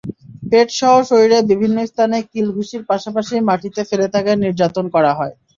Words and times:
পেটসহ 0.51 0.91
শরীরের 1.09 1.43
বিভিন্ন 1.51 1.77
স্থানে 1.85 2.17
কিল-ঘুষির 2.31 2.83
পাশাপাশি 2.89 3.35
মাটিতে 3.49 3.81
ফেলে 3.89 4.05
তাঁকে 4.13 4.31
নির্যাতন 4.43 4.85
করা 4.95 5.11
হয়। 5.13 5.33